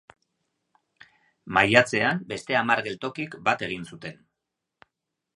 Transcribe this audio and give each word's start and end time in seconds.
Maiatzean 1.57 2.23
beste 2.31 2.57
hamar 2.61 2.81
geltokik 2.87 3.35
bat 3.49 3.65
egin 3.67 3.85
zuten. 3.93 4.17